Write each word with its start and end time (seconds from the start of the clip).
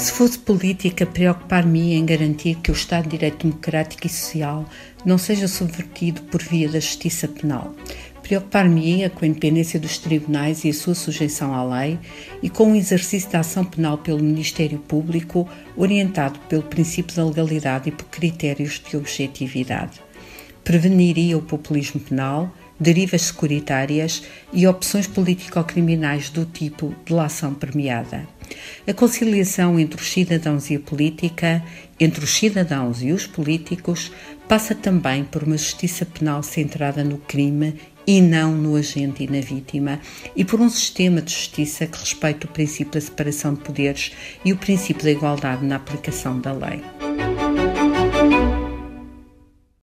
Se 0.00 0.12
fosse 0.12 0.38
política, 0.38 1.04
preocupar-me 1.04 1.92
em 1.92 2.06
garantir 2.06 2.54
que 2.54 2.70
o 2.70 2.72
Estado 2.72 3.02
de 3.02 3.10
Direito 3.10 3.46
Democrático 3.46 4.06
e 4.06 4.08
Social 4.08 4.64
não 5.04 5.18
seja 5.18 5.46
subvertido 5.46 6.22
por 6.22 6.42
via 6.42 6.70
da 6.70 6.80
justiça 6.80 7.28
penal. 7.28 7.74
Preocupar-me-ia 8.22 9.10
com 9.10 9.26
a 9.26 9.28
independência 9.28 9.78
dos 9.78 9.98
tribunais 9.98 10.64
e 10.64 10.70
a 10.70 10.72
sua 10.72 10.94
sujeição 10.94 11.54
à 11.54 11.62
lei 11.62 11.98
e 12.42 12.48
com 12.48 12.72
o 12.72 12.76
exercício 12.76 13.30
da 13.30 13.40
ação 13.40 13.62
penal 13.62 13.98
pelo 13.98 14.22
Ministério 14.22 14.78
Público, 14.78 15.46
orientado 15.76 16.38
pelo 16.48 16.62
princípio 16.62 17.14
da 17.14 17.26
legalidade 17.26 17.90
e 17.90 17.92
por 17.92 18.06
critérios 18.06 18.80
de 18.80 18.96
objetividade. 18.96 20.00
Preveniria 20.64 21.36
o 21.36 21.42
populismo 21.42 22.00
penal, 22.00 22.50
derivas 22.80 23.20
securitárias 23.20 24.22
e 24.50 24.66
opções 24.66 25.06
político-criminais 25.06 26.30
do 26.30 26.46
tipo 26.46 26.94
de 27.04 27.12
lação 27.12 27.52
premiada. 27.52 28.26
A 28.86 28.92
conciliação 28.92 29.78
entre 29.78 30.00
os 30.00 30.10
cidadãos 30.10 30.70
e 30.70 30.76
a 30.76 30.80
política, 30.80 31.62
entre 31.98 32.24
os 32.24 32.30
cidadãos 32.30 33.02
e 33.02 33.12
os 33.12 33.26
políticos, 33.26 34.10
passa 34.48 34.74
também 34.74 35.24
por 35.24 35.42
uma 35.42 35.56
justiça 35.56 36.04
penal 36.04 36.42
centrada 36.42 37.04
no 37.04 37.18
crime 37.18 37.74
e 38.06 38.20
não 38.20 38.52
no 38.52 38.76
agente 38.76 39.24
e 39.24 39.26
na 39.26 39.40
vítima, 39.40 40.00
e 40.34 40.44
por 40.44 40.60
um 40.60 40.68
sistema 40.68 41.22
de 41.22 41.32
justiça 41.32 41.86
que 41.86 41.98
respeite 41.98 42.46
o 42.46 42.48
princípio 42.48 42.94
da 42.94 43.00
separação 43.00 43.54
de 43.54 43.60
poderes 43.60 44.12
e 44.44 44.52
o 44.52 44.56
princípio 44.56 45.04
da 45.04 45.12
igualdade 45.12 45.64
na 45.64 45.76
aplicação 45.76 46.40
da 46.40 46.52
lei. 46.52 46.99